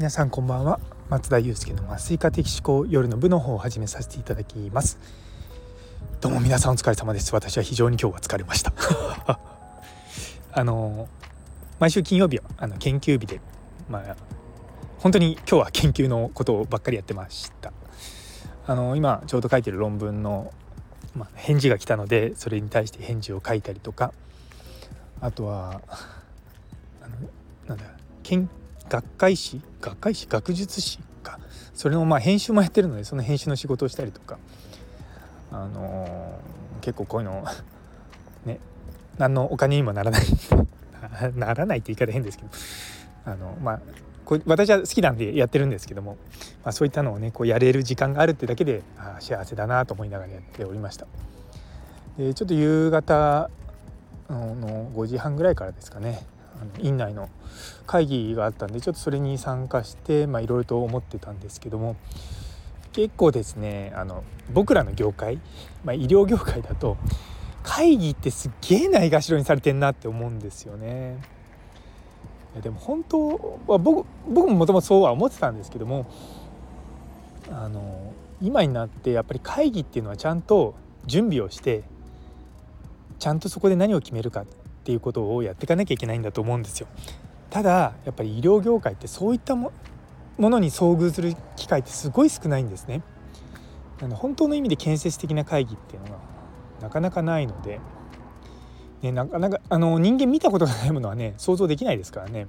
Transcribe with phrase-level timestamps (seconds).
[0.00, 0.80] 皆さんこんばんは。
[1.10, 4.98] 松田祐介の麻酔科的思考夜の部の方を始めさせていただきます。
[6.22, 7.34] どうも皆さんお疲れ様です。
[7.34, 8.72] 私は非常に今日は疲れました。
[10.52, 11.06] あの
[11.78, 13.42] 毎週金曜日はあの研究日で
[13.90, 14.16] まあ
[15.00, 17.70] 本当に今日は研究のことばっかりやってました。
[18.66, 20.50] あの今ちょうど書いてる論文の、
[21.14, 24.14] まあ、返事が来たのでそれに対して返事を書いたりとか。
[25.20, 25.82] あとは
[27.02, 27.28] あの
[27.66, 27.84] なんだ
[28.22, 28.48] 研
[28.90, 29.62] 学会誌？
[29.80, 30.26] 学会誌？
[30.28, 31.38] 学術誌か。
[31.72, 34.36] それのまあ編集もやってるのでその編集の仕事をしたりとか。
[35.52, 37.44] あのー、結構こういうの
[38.44, 38.60] ね
[39.18, 40.22] 何のお金にもならない。
[41.34, 42.50] ならないって言い方変ですけど。
[43.24, 43.80] あのまあ
[44.24, 46.16] こ私は好きなんでやってるんですけども、
[46.62, 51.06] まあ、そういったのをねこうやれる時間があるってだけであ幸せだなと思いながらやっておりました。
[52.16, 53.50] でちょっと夕方
[54.28, 56.24] の5時半ぐらいからですかね。
[56.60, 57.28] あの院内の
[57.86, 61.96] 会議があったんでちょっとそれに参加していろいろと思ってたんですけども
[62.92, 65.38] 結構ですねあの僕らの業界、
[65.84, 66.96] まあ、医療業界だと
[67.62, 71.18] 会議ってすっげえないがしろにされてんなって思うんですよね。
[72.54, 76.10] いやでも本当は僕僕ももともとそうは思ってたんですけども
[77.48, 80.74] あの今になってやっぱり会議っていうのはちゃんと
[81.06, 81.84] 準備をして
[83.18, 84.44] ちゃんとそこで何を決めるか
[84.80, 86.88] っていうことをやっていかなきゃいけないんだと思うんですよ。
[87.50, 89.72] ただやっぱり医療業界ってそういったも
[90.38, 93.02] のに遭遇する機会ってすごい少ないんですね。
[94.00, 96.18] なので本当の意味で建設的な会議っていうのが
[96.80, 97.80] なかなかないので、
[99.02, 102.46] ね、なかなかあの人間見たことがないものはね想像できないですからね。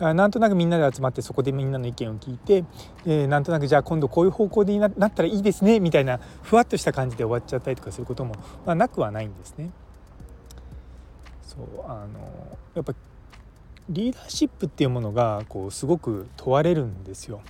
[0.00, 2.64] なんとなくみんなで集まってそこでみんなの意見を聞いて、
[3.04, 9.70] えー、なんとなくじゃあ今度こういう方向でなったらいいですねみたいなふわっとした感じで終わっちゃったりとかすることも、まあ、なくはないんですね。
[11.48, 12.92] そうあのやっぱ
[13.88, 17.40] リーダーシップっていうものがこうすごく問われるんですよ。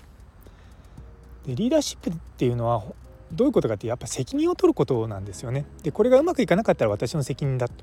[1.45, 2.85] でリーダーシップっていうのは
[3.33, 5.67] どういうことかってやっぱ責任を取ることなんですよね。
[5.83, 7.75] でこれがうまくいかなかったら私の責任だと。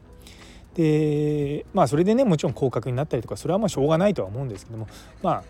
[0.75, 4.87] でまあそれでねもちろん降格になったりとかそれはまあしょうがないとは思うんですけども
[5.21, 5.43] まあ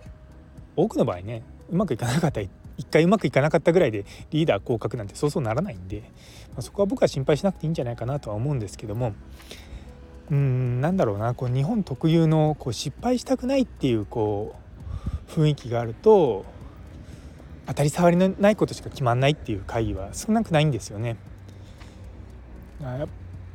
[0.75, 2.47] 多くの場合ねうまくいかなかったら
[2.77, 6.01] 一回うまくいかなかったぐらいでリーダー降格なんてそうそうならないんで、
[6.49, 9.13] まあ、そこは僕は心配しなくていいんじゃないかなとは思うんですけども
[10.31, 14.55] うんなんだろうなこう日本特有のこう失敗したくないっていうこ
[15.27, 16.45] う雰囲気があると
[17.67, 21.17] 当たり障りのないことしか決まんないっていう会議は少なくないんですよね。
[22.81, 23.07] やっ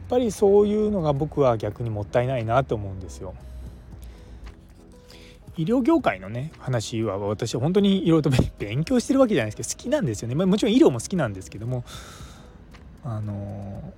[0.09, 3.35] ぱりそういうのが僕は逆にもったいないなと思うんですよ。
[5.57, 11.85] 医療業界のね話は私は本当にいろいろと勉強してるわけじゃないですけど好きなんですよね、ま、もちろん医療も好きなんですけども
[13.05, 13.93] あの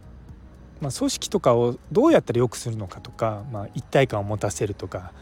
[0.83, 5.13] まあ、組織とかをどうやったら良くするのかとか、まあ、一体感を持たせるとか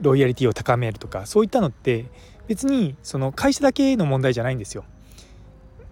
[0.00, 2.06] ロイヤリティを高めるとかそういったのって
[2.46, 4.84] 別にその会社だけの問題じゃないんですよ。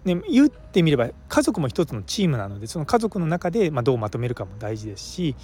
[0.05, 5.35] ね、言ってみれば家族も一つのチームなのでその家族の中でまどうまとめるかも大事ですし、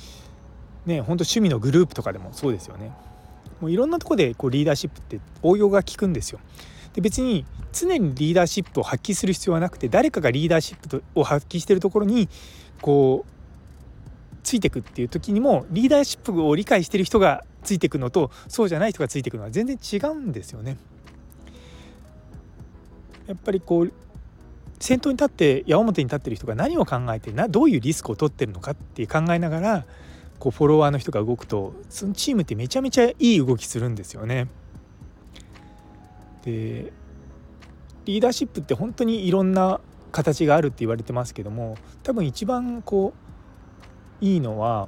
[0.86, 2.94] ね、本当趣味のグループとかでもそうですよね。
[3.60, 6.40] もういろんなとこでこうリーダーシップって応用が効くんですよ。
[6.94, 12.30] で別に常にリーダーシップを発揮する必要はなくて誰かがリーダーシップを発揮してるところに
[12.82, 13.35] こう
[14.46, 20.78] ついてくっていう時にもリーダーシップを理解してる人がついてくのとそうじゃない人がついてくのは全然違うんですよね。
[23.28, 23.92] やっぱりこう
[24.80, 29.86] 先頭に立って矢面に立ってる人が何を考えてなどういうリスクを取ってるのかって考えながら
[30.38, 34.48] こうフォロワーの人が動くとそのチームってめちゃめちゃいい動きするんですよね。
[36.44, 36.94] で
[38.06, 39.80] リーダーシップって本当にいろんな
[40.12, 43.25] 形があるって言われてますけども多分一番こう
[44.22, 44.88] いいのは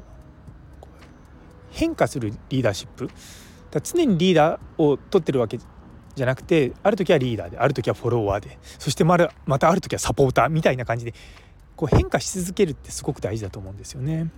[1.71, 3.09] 変化するリーダーシップ。
[3.71, 5.59] だ常にリーダーを取ってるわけ
[6.15, 11.13] じゃなくてある時はリーダーである時はフォロワーでそしてままたある時はサポーターみたいな感じで
[11.75, 14.31] こう変化し続けるってすごく大事だと思うんですよね。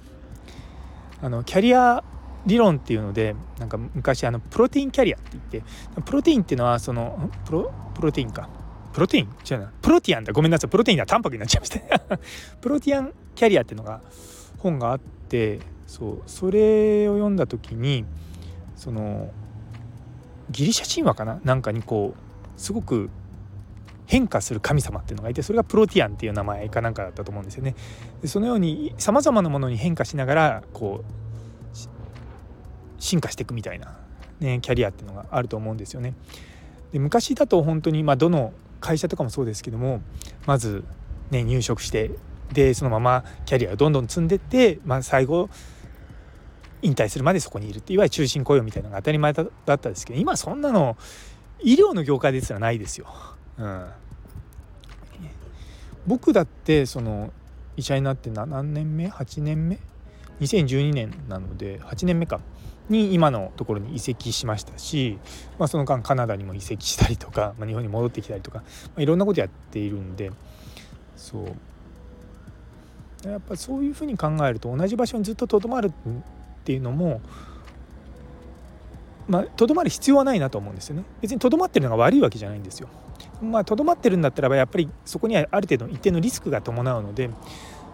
[1.21, 2.03] あのキャリア
[2.45, 5.63] 理論っていうのでなんか昔あのプロテインキャリアって言って
[6.01, 8.49] プロテインっていうのはそのプロプロテインか。
[8.91, 9.29] プロテイン？
[9.49, 9.71] 違うな。
[9.81, 10.33] プロティアンだ。
[10.33, 10.69] ごめんなさい。
[10.69, 12.17] プロテインはタンパクになっちゃいました。
[12.59, 14.01] プロティアンキャリアっていうのが
[14.59, 18.05] 本があってそうそれを読んだ時に
[18.75, 19.31] その
[20.51, 21.39] ギリシャ神話かな？
[21.43, 23.09] なんかにこうすごく
[24.05, 27.75] 変化する神様っていうのがいてそれがプロティアンっていう名前かなんかだったと思うんですよね。
[28.21, 31.77] でそのようにさまざまなものに変化しながらこう
[32.97, 33.97] 進化していくみたいな、
[34.39, 36.15] ね、キャリアっていうのがあると思うんですよね。
[36.91, 40.01] で昔だと本当にまあどの会社とかもそうですけども
[40.47, 40.83] まず、
[41.29, 42.11] ね、入職して
[42.53, 45.49] でそのままキャリアをどんどん積んでって、まあ、最後
[46.81, 50.97] 引退するまでそこにいるっていわゆる中心雇用みたいなのが当たり前だったんですけど今そんなの
[51.61, 53.07] 医療の業界ですらないですよ。
[53.57, 53.85] うん、
[56.07, 57.33] 僕だってその
[57.75, 59.79] 医者になって何年目？8年目
[60.39, 62.39] ？2012年なので8年目か。
[62.89, 65.19] に今のところに移籍しましたし、
[65.59, 68.63] まあ、その間カナダにも移籍したりとか、まあ、日本に戻ってきたりとか、ま
[68.97, 70.31] あ、いろんなことやっているんで
[71.15, 71.55] そう。
[73.25, 75.91] やっぱそういうふうに考えると同じ場所にずっととどまるっ
[76.63, 77.21] ていうのも
[79.27, 81.03] まあとどまる必要はないなと思うんですよね。
[81.21, 82.87] 別にとどまってるのが悪いわけじゃないんですよ。
[83.41, 87.29] まあとどまってるんだったらばやっぱりそこにはある程度一定のリスクが伴うので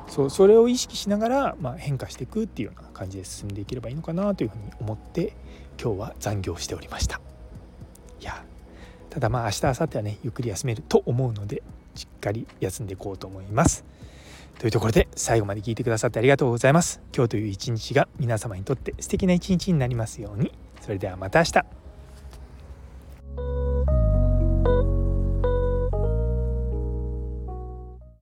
[0.07, 5.33] そうそれを意識しながら、まあ、変化していくっていうような感じで進んでいければいいのかなというふうに思って
[5.81, 7.19] 今日は残業しておりました。
[8.21, 8.44] いや
[9.10, 11.63] ただまあ明日明後日はねゆっくり休めると思うので
[11.95, 13.83] しっかり休んでいこうと思います。
[14.60, 17.02] というところで最後まで聞いてくださってありがとうございます。
[17.16, 20.52] 今日という一日が皆様にとって素敵な一日になりますように。
[20.81, 21.85] それではまた明日。